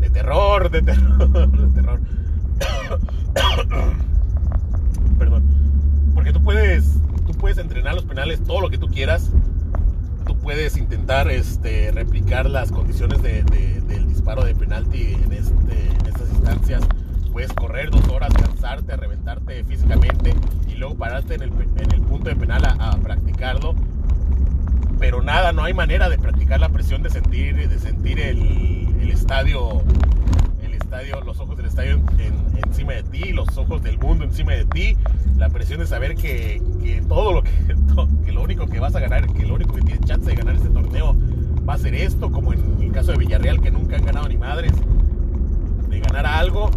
de 0.00 0.10
terror, 0.10 0.70
de 0.70 0.82
terror, 0.82 1.28
de 1.52 1.68
terror. 1.74 2.00
Perdón. 5.18 5.42
Porque 6.14 6.32
tú 6.32 6.42
puedes, 6.42 6.94
tú 7.26 7.32
puedes 7.34 7.58
entrenar 7.58 7.94
los 7.94 8.04
penales 8.04 8.42
todo 8.42 8.60
lo 8.60 8.70
que 8.70 8.78
tú 8.78 8.88
quieras. 8.88 9.30
Tú 10.26 10.36
puedes 10.38 10.76
intentar 10.76 11.30
este, 11.30 11.90
replicar 11.92 12.48
las 12.50 12.70
condiciones 12.70 13.22
de- 13.22 13.42
de- 13.44 13.80
del 13.82 14.08
disparo 14.08 14.44
de 14.44 14.54
penalti 14.54 15.14
en, 15.14 15.32
este, 15.32 15.86
en 15.88 16.06
estas 16.06 16.28
instancias. 16.30 16.82
Puedes 17.38 17.52
correr 17.52 17.88
dos 17.92 18.08
horas, 18.08 18.32
cansarte, 18.34 18.96
reventarte 18.96 19.62
físicamente 19.62 20.34
y 20.66 20.74
luego 20.74 20.96
pararte 20.96 21.36
en 21.36 21.42
el, 21.42 21.52
en 21.52 21.92
el 21.94 22.00
punto 22.00 22.28
de 22.30 22.34
penal 22.34 22.64
a, 22.64 22.70
a 22.90 22.96
practicarlo. 22.96 23.76
Pero 24.98 25.22
nada, 25.22 25.52
no 25.52 25.62
hay 25.62 25.72
manera 25.72 26.08
de 26.08 26.18
practicar 26.18 26.58
la 26.58 26.68
presión 26.68 27.00
de 27.04 27.10
sentir, 27.10 27.54
de 27.68 27.78
sentir 27.78 28.18
el, 28.18 28.40
el 29.00 29.10
estadio 29.12 29.82
el 30.64 30.74
estadio, 30.74 31.20
los 31.20 31.38
ojos 31.38 31.56
del 31.56 31.66
estadio 31.66 31.92
en- 31.92 32.20
en- 32.20 32.58
encima 32.66 32.94
de 32.94 33.04
ti, 33.04 33.32
los 33.32 33.56
ojos 33.56 33.84
del 33.84 33.98
mundo 34.00 34.24
encima 34.24 34.54
de 34.54 34.64
ti, 34.64 34.96
la 35.36 35.48
presión 35.48 35.78
de 35.78 35.86
saber 35.86 36.16
que, 36.16 36.60
que 36.82 37.02
todo 37.02 37.32
lo 37.34 37.44
que, 37.44 37.50
que 38.26 38.32
lo 38.32 38.42
único 38.42 38.66
que 38.66 38.80
vas 38.80 38.96
a 38.96 38.98
ganar, 39.00 39.28
que 39.32 39.46
lo 39.46 39.54
único 39.54 39.74
que 39.74 39.82
tienes 39.82 40.00
chance 40.04 40.28
de 40.28 40.34
ganar 40.34 40.56
este 40.56 40.70
torneo 40.70 41.14
va 41.68 41.74
a 41.74 41.78
ser 41.78 41.94
esto, 41.94 42.32
como 42.32 42.52
en 42.52 42.82
el 42.82 42.90
caso 42.90 43.12
de 43.12 43.18
Villarreal, 43.18 43.60
que 43.60 43.70
nunca 43.70 43.94
han 43.94 44.04
ganado 44.04 44.28
ni 44.28 44.36
madres, 44.36 44.72
de 45.88 46.00
ganar 46.00 46.26
algo, 46.26 46.70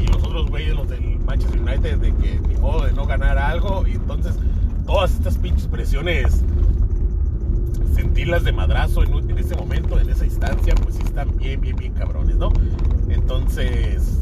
y 0.00 0.06
los 0.06 0.22
otros 0.22 0.48
güeyes, 0.48 0.74
los 0.74 0.88
del 0.88 1.18
Manchester 1.20 1.60
United, 1.60 1.98
de 1.98 2.14
que 2.14 2.40
ni 2.48 2.56
modo 2.56 2.84
de 2.84 2.92
no 2.92 3.06
ganar 3.06 3.38
algo, 3.38 3.86
y 3.86 3.92
entonces 3.92 4.34
todas 4.86 5.12
estas 5.12 5.38
pinches 5.38 5.66
presiones 5.66 6.42
sentirlas 7.94 8.44
de 8.44 8.52
madrazo 8.52 9.02
en, 9.04 9.38
ese 9.38 9.54
momento, 9.56 9.98
en 10.00 10.08
esa 10.10 10.24
instancia, 10.24 10.74
pues 10.74 10.96
sí 10.96 11.02
están 11.04 11.36
bien, 11.36 11.60
bien, 11.60 11.76
bien 11.76 11.92
cabrones, 11.92 12.36
¿no? 12.36 12.52
Entonces, 13.08 14.20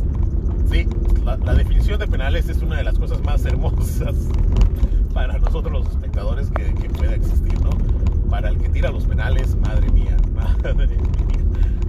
sí, 0.71 0.87
la, 1.25 1.37
la 1.37 1.55
definición 1.55 1.99
de 1.99 2.07
penales 2.07 2.49
es 2.49 2.63
una 2.63 2.77
de 2.77 2.85
las 2.85 2.99
cosas 2.99 3.23
más 3.23 3.45
hermosas 3.47 4.15
para 5.13 5.39
nosotros 5.39 5.73
los 5.73 5.89
espectadores 5.89 6.51
que, 6.51 6.75
que 6.75 6.89
pueda 6.89 7.15
existir, 7.15 7.61
¿no? 7.63 7.71
Para 8.29 8.51
el 8.51 8.59
que 8.59 8.69
tira 8.69 8.91
los 8.91 9.05
penales, 9.05 9.57
madre 9.57 9.91
mía, 9.91 10.17
madre 10.35 10.75
mía. 10.97 11.40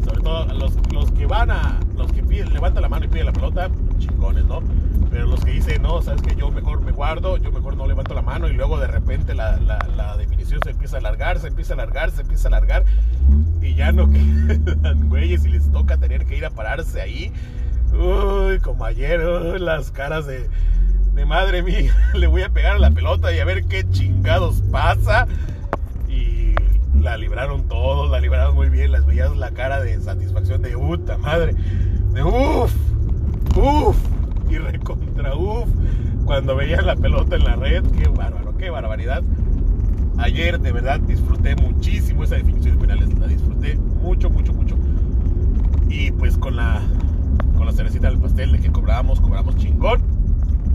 Sobre 0.04 0.22
todo 0.22 0.46
los, 0.54 0.74
los 0.92 1.12
que 1.12 1.26
van 1.26 1.52
a, 1.52 1.80
los 1.98 2.12
que 2.12 2.24
piden, 2.24 2.52
levantan 2.54 2.82
la 2.82 2.90
mano 2.90 3.06
y 3.06 3.08
piden 3.08 3.28
la 3.28 3.34
pelota, 3.34 3.70
chingones, 4.00 4.46
¿no? 4.46 4.62
Pero 5.12 5.28
los 5.28 5.44
que 5.44 5.52
dicen, 5.52 5.82
no, 5.82 6.02
sabes 6.02 6.22
que 6.22 6.36
yo 6.36 6.50
mejor 6.52 6.82
me 6.82 6.92
guardo, 6.92 7.38
yo 7.38 7.52
mejor 7.52 7.76
no 7.78 7.86
levanto 7.86 8.14
la 8.14 8.22
mano 8.22 8.48
y 8.50 8.54
luego 8.54 8.80
de 8.80 8.88
repente 8.88 9.36
la, 9.36 9.58
la- 9.58 9.86
la 9.96 10.18
definición 10.18 10.60
se 10.64 10.72
empieza 10.72 10.96
a 10.96 11.00
alargar, 11.00 11.40
se 11.40 11.48
empieza 11.50 11.74
a 11.74 11.76
alargar, 11.76 12.12
se 12.12 12.22
empieza 12.22 12.48
a 12.48 12.50
alargar 12.50 12.86
y 13.62 13.76
ya 13.76 13.92
no 13.92 14.10
quedan 14.12 15.10
güeyes 15.10 15.46
y 15.46 15.50
les 15.50 15.72
toca 15.72 15.98
tener 15.98 16.26
que 16.26 16.38
ir 16.38 16.46
a 16.46 16.50
pararse 16.50 17.02
ahí. 17.02 17.32
Uy, 17.94 18.60
como 18.60 18.86
ayer, 18.86 19.20
las 19.60 19.92
caras 19.92 20.26
de, 20.26 20.50
de 21.14 21.26
madre 21.26 21.62
mía, 21.62 21.94
le 22.16 22.28
voy 22.28 22.42
a 22.44 22.50
pegar 22.50 22.78
a 22.78 22.80
la 22.80 22.92
pelota 22.92 23.34
y 23.34 23.40
a 23.40 23.46
ver 23.46 23.66
qué 23.66 23.86
chingados 23.92 24.62
pasa. 24.72 25.28
La 27.02 27.18
libraron 27.18 27.64
todos, 27.68 28.12
la 28.12 28.20
libraron 28.20 28.54
muy 28.54 28.70
bien, 28.70 28.92
las 28.92 29.08
veías 29.08 29.36
la 29.36 29.50
cara 29.52 29.82
de 29.82 30.00
satisfacción 30.00 30.62
de 30.62 30.78
puta 30.78 31.18
madre, 31.18 31.56
de 32.14 32.24
uff, 32.24 32.76
uff, 33.58 33.98
y 34.52 34.60
recontra 34.60 35.36
uff, 35.36 35.68
cuando 36.26 36.56
veían 36.56 36.86
la 36.86 36.96
pelota 36.96 37.38
en 37.38 37.44
la 37.44 37.56
red, 37.56 37.84
qué 37.98 38.08
bárbaro, 38.08 38.56
qué 38.56 38.70
barbaridad. 38.70 39.24
Ayer 40.20 40.60
de 40.60 40.72
verdad 40.72 41.00
disfruté 41.00 41.56
muchísimo 41.56 42.24
esa 42.24 42.36
definición 42.36 42.76
de 42.76 42.82
penales, 42.82 43.18
la 43.18 43.26
disfruté 43.26 43.78
mucho, 43.78 44.30
mucho, 44.30 44.54
mucho. 44.54 44.78
Y 45.90 46.12
pues 46.12 46.38
con 46.38 46.56
la, 46.56 46.82
con 47.58 47.66
la 47.66 47.72
cerecita 47.72 48.12
del 48.12 48.20
pastel 48.20 48.52
de 48.52 48.60
que 48.60 48.72
cobramos, 48.72 49.20
cobramos 49.20 49.58
chingón. 49.58 50.02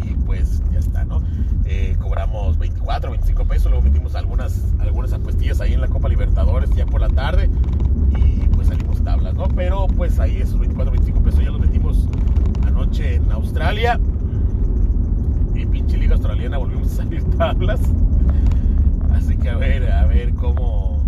Y 0.02 0.14
pues 0.24 0.60
ya 0.72 0.80
está, 0.80 1.04
¿no? 1.04 1.22
Eh, 1.66 1.96
cobramos 2.00 2.58
24, 2.58 3.12
25 3.12 3.44
pesos, 3.44 3.70
luego 3.70 3.75
metimos 3.86 4.14
algunas, 4.14 4.64
algunas 4.80 5.12
apuestillas 5.12 5.60
ahí 5.60 5.74
en 5.74 5.80
la 5.80 5.88
Copa 5.88 6.08
Libertadores 6.08 6.70
ya 6.74 6.86
por 6.86 7.00
la 7.00 7.08
tarde. 7.08 7.48
Y 8.16 8.46
pues 8.48 8.68
salimos 8.68 9.02
tablas, 9.02 9.34
¿no? 9.34 9.48
Pero 9.48 9.86
pues 9.86 10.18
ahí 10.18 10.38
esos 10.38 10.58
24, 10.58 10.92
25 10.92 11.20
pesos 11.22 11.40
ya 11.40 11.50
los 11.50 11.60
metimos 11.60 12.08
anoche 12.66 13.14
en 13.14 13.30
Australia. 13.30 13.98
Y 15.54 15.66
pinche 15.66 15.96
liga 15.96 16.14
australiana 16.14 16.58
volvimos 16.58 16.92
a 16.92 16.96
salir 16.96 17.24
tablas. 17.36 17.80
Así 19.14 19.36
que 19.36 19.50
a 19.50 19.56
ver, 19.56 19.90
a 19.90 20.04
ver 20.06 20.34
cómo. 20.34 21.04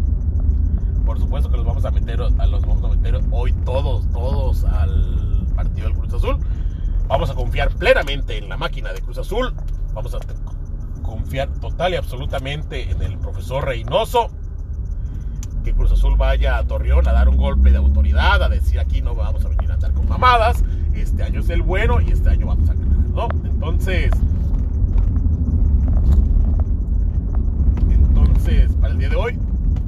Por 1.04 1.18
supuesto 1.18 1.50
que 1.50 1.56
los 1.56 1.66
vamos 1.66 1.84
a 1.84 1.90
meter, 1.90 2.20
a 2.20 2.46
los 2.46 2.62
vamos 2.62 2.84
a 2.84 2.88
meter 2.94 3.20
hoy 3.30 3.52
todos, 3.64 4.08
todos 4.10 4.64
al 4.64 5.46
partido 5.56 5.88
del 5.88 5.96
Cruz 5.96 6.14
Azul. 6.14 6.38
Vamos 7.08 7.30
a 7.30 7.34
confiar 7.34 7.70
plenamente 7.70 8.38
en 8.38 8.48
la 8.48 8.56
máquina 8.56 8.92
de 8.92 9.00
Cruz 9.00 9.18
Azul. 9.18 9.52
Vamos 9.94 10.14
a 10.14 10.18
confiar 11.18 11.48
total 11.60 11.92
y 11.94 11.96
absolutamente 11.96 12.90
en 12.90 13.02
el 13.02 13.18
profesor 13.18 13.64
Reynoso. 13.64 14.30
Que 15.64 15.74
Cruz 15.74 15.92
Azul 15.92 16.16
vaya 16.16 16.58
a 16.58 16.64
Torreón 16.64 17.08
a 17.08 17.12
dar 17.12 17.28
un 17.28 17.36
golpe 17.36 17.70
de 17.70 17.76
autoridad, 17.76 18.42
a 18.42 18.48
decir 18.48 18.78
aquí 18.78 19.02
no 19.02 19.14
vamos 19.14 19.44
a 19.44 19.48
venir 19.48 19.70
a 19.70 19.74
andar 19.74 19.92
con 19.92 20.08
mamadas. 20.08 20.64
Este 20.94 21.22
año 21.22 21.40
es 21.40 21.50
el 21.50 21.62
bueno 21.62 22.00
y 22.00 22.10
este 22.10 22.30
año 22.30 22.46
vamos 22.46 22.70
a 22.70 22.74
ganar, 22.74 22.98
¿no? 23.10 23.28
Entonces, 23.44 24.10
Entonces, 27.90 28.72
para 28.80 28.92
el 28.92 28.98
día 28.98 29.08
de 29.10 29.16
hoy, 29.16 29.38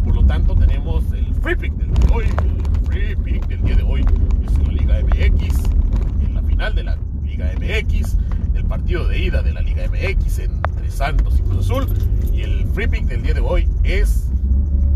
por 0.04 0.14
lo 0.16 0.24
tanto, 0.24 0.54
tenemos 0.54 1.04
el 1.12 1.34
free 1.36 1.56
pick 1.56 1.72
del 1.74 1.92
día 1.94 2.06
de 2.06 2.14
hoy. 2.14 2.24
El 2.26 2.86
free 2.86 3.16
pick 3.16 3.46
del 3.46 3.62
día 3.62 3.76
de 3.76 3.82
hoy 3.82 4.04
es 4.44 4.58
en 4.58 4.66
la 4.66 4.72
Liga 4.72 5.00
MX, 5.02 5.70
en 6.26 6.34
la 6.34 6.42
final 6.42 6.74
de 6.74 6.84
la 6.84 6.98
Liga 7.22 7.52
MX, 7.56 8.16
el 8.54 8.64
partido 8.64 9.06
de 9.08 9.18
ida 9.18 9.42
de 9.42 9.52
la 9.52 9.62
Liga 9.62 9.84
MX 9.88 10.40
Santos 10.90 11.38
y 11.38 11.42
Cruz 11.42 11.66
Azul. 11.66 11.86
Y 12.32 12.42
el 12.42 12.66
free 12.66 12.86
pick 12.86 13.06
del 13.06 13.22
día 13.22 13.34
de 13.34 13.40
hoy 13.40 13.68
es 13.84 14.28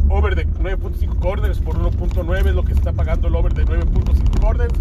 over 0.09 0.35
de 0.35 0.47
9 0.61 0.79
9.5 0.83 1.19
corners 1.19 1.59
por 1.61 1.77
1.9 1.79 2.49
es 2.49 2.55
lo 2.55 2.63
que 2.63 2.73
está 2.73 2.93
pagando 2.93 3.29
el 3.29 3.35
over 3.35 3.55
de 3.55 3.65
9.5 3.65 4.41
corners. 4.41 4.75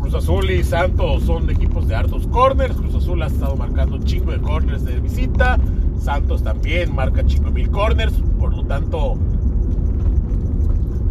Cruz 0.00 0.14
Azul 0.14 0.50
y 0.50 0.64
Santos 0.64 1.22
son 1.24 1.48
equipos 1.50 1.86
de 1.86 1.94
hartos 1.94 2.26
corners. 2.26 2.76
Cruz 2.76 2.94
Azul 2.94 3.22
ha 3.22 3.26
estado 3.26 3.56
marcando 3.56 3.96
un 3.96 4.04
chingo 4.04 4.32
de 4.32 4.40
corners 4.40 4.84
de 4.84 5.00
visita. 5.00 5.58
Santos 6.00 6.42
también 6.42 6.94
marca 6.94 7.24
chingo 7.24 7.50
mil 7.50 7.70
corners. 7.70 8.12
Por 8.38 8.54
lo 8.54 8.64
tanto, 8.64 9.16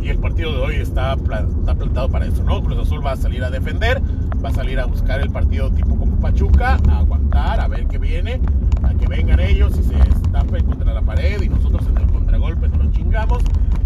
y 0.02 0.10
el 0.10 0.18
partido 0.18 0.52
de 0.52 0.62
hoy 0.62 0.76
está, 0.78 1.14
está 1.14 1.76
plantado 1.76 2.10
para 2.10 2.26
eso, 2.26 2.44
¿no? 2.44 2.62
Cruz 2.64 2.80
Azul 2.80 3.06
va 3.06 3.12
a 3.12 3.16
salir 3.16 3.44
a 3.44 3.50
defender, 3.50 4.02
va 4.44 4.50
a 4.50 4.54
salir 4.54 4.80
a 4.80 4.86
buscar 4.86 5.22
el 5.22 5.30
partido 5.30 5.72
tipo 5.72 5.96
como 5.96 6.20
Pachuca, 6.20 6.80
a 6.90 7.00
aguantar, 7.00 7.60
a 7.60 7.68
ver 7.68 7.88
qué 7.88 7.98
viene, 7.98 8.42
a 8.84 8.94
que 8.94 9.08
vengan 9.08 9.40
ellos 9.40 9.78
y 9.80 9.84
se 9.84 9.96
estapen 9.98 10.66
contra 10.66 10.94
la 10.94 11.02
pared 11.02 11.42
y 11.42 11.50
nosotros 11.50 11.88
en 11.88 11.98
el 11.98 12.08
contragolpe 12.08 12.68
no 12.70 12.84
nos 12.84 12.92
chingamos. 12.92 13.44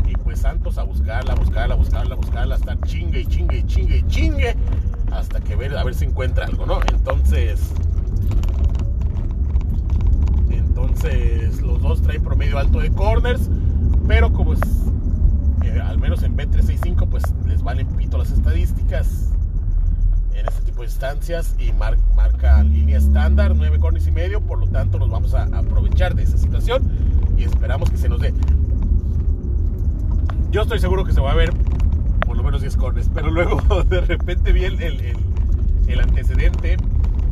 Y 0.07 0.13
pues 0.17 0.39
Santos 0.39 0.77
a 0.77 0.83
buscarla, 0.83 1.33
a 1.33 1.35
buscarla, 1.35 1.73
a 1.75 1.77
buscarla, 1.77 2.13
a 2.13 2.17
buscarla, 2.17 2.55
hasta 2.55 2.79
chingue 2.81 3.21
y 3.21 3.25
chingue 3.25 3.57
y 3.57 3.63
chingue 3.63 3.97
y 3.97 4.07
chingue 4.07 4.55
hasta 5.11 5.39
que 5.39 5.55
ver, 5.55 5.75
a 5.77 5.83
ver 5.83 5.95
si 5.95 6.05
encuentra 6.05 6.45
algo, 6.45 6.65
¿no? 6.65 6.79
Entonces, 6.91 7.71
entonces 10.49 11.61
los 11.61 11.81
dos 11.81 12.01
traen 12.01 12.23
promedio 12.23 12.57
alto 12.57 12.79
de 12.79 12.91
corners, 12.91 13.49
pero 14.07 14.31
como 14.33 14.53
es, 14.53 14.59
eh, 15.63 15.79
al 15.79 15.99
menos 15.99 16.23
en 16.23 16.35
B365, 16.35 17.07
pues 17.07 17.23
les 17.47 17.63
valen 17.63 17.87
pito 17.87 18.17
las 18.17 18.31
estadísticas 18.31 19.31
en 20.33 20.45
este 20.47 20.64
instancias 20.83 21.55
y 21.57 21.71
marca 21.71 22.63
línea 22.63 22.97
estándar, 22.97 23.55
9 23.55 23.79
corners 23.79 24.07
y 24.07 24.11
medio, 24.11 24.41
por 24.41 24.59
lo 24.59 24.67
tanto 24.67 24.99
nos 24.99 25.09
vamos 25.09 25.33
a 25.33 25.43
aprovechar 25.43 26.15
de 26.15 26.23
esa 26.23 26.37
situación 26.37 26.83
y 27.37 27.43
esperamos 27.43 27.89
que 27.89 27.97
se 27.97 28.09
nos 28.09 28.19
dé. 28.19 28.33
Yo 30.51 30.61
estoy 30.61 30.79
seguro 30.79 31.03
que 31.03 31.13
se 31.13 31.21
va 31.21 31.31
a 31.31 31.35
ver 31.35 31.51
por 32.25 32.37
lo 32.37 32.43
menos 32.43 32.61
10 32.61 32.77
corners, 32.77 33.09
pero 33.13 33.29
luego 33.29 33.61
de 33.89 34.01
repente 34.01 34.51
vi 34.51 34.65
el, 34.65 34.81
el, 34.81 35.99
antecedente, 35.99 36.77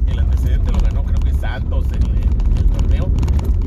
el 0.08 0.20
antecedente 0.20 0.72
lo 0.72 0.80
ganó 0.80 1.04
creo 1.04 1.20
que 1.20 1.34
Santos 1.34 1.86
en 1.92 2.04
el, 2.58 2.66
torneo, 2.70 3.10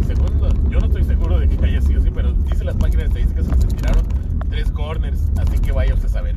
y 0.01 0.05
segundo, 0.05 0.49
yo 0.71 0.81
no 0.81 0.87
estoy 0.87 1.05
seguro 1.05 1.39
de 1.39 1.49
que 1.49 1.65
haya 1.65 1.81
sido 1.81 2.01
así, 2.01 2.11
pero 2.11 2.33
dice 2.33 2.65
las 2.65 2.77
páginas 2.77 3.07
estadísticas 3.07 3.47
que 3.49 3.61
se 3.61 3.67
tiraron 3.69 4.05
3 4.51 4.71
corners, 4.71 5.21
así 5.39 5.59
que 5.59 5.73
vaya 5.73 5.95
usted 5.95 6.07
a 6.07 6.13
saber, 6.13 6.37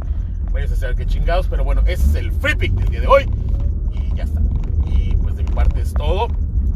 vaya 0.51 0.65
a 0.65 0.75
saber 0.75 0.96
qué 0.96 1.06
chingados, 1.06 1.48
pero 1.48 1.63
bueno, 1.63 1.82
ese 1.86 2.03
es 2.06 2.15
el 2.15 2.32
free 2.32 2.56
pick 2.56 2.74
del 2.74 2.89
día 2.89 3.01
de 3.01 3.08
hoy, 3.08 3.29
y 3.94 4.15
ya 4.15 4.24
está, 4.24 4.41
y 4.86 5.15
pues 5.18 5.36
de 5.36 5.44
mi 5.44 5.51
parte 5.51 5.82
es 5.82 5.94
todo, 5.94 6.27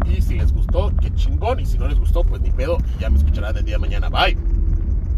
y 0.06 0.22
si 0.22 0.38
les 0.38 0.51
gustó, 0.51 0.92
qué 1.01 1.13
chingón, 1.15 1.60
y 1.60 1.65
si 1.65 1.77
no 1.77 1.88
les 1.88 2.00
gustó, 2.00 2.24
pues 2.24 2.42
ni 2.42 2.51
pedo, 2.51 2.77
y 2.98 3.01
ya 3.01 3.10
me 3.10 3.18
escucharán 3.18 3.58
el 3.58 3.65
día 3.65 3.75
de 3.75 3.80
mañana, 3.80 4.10
bye. 4.10 4.38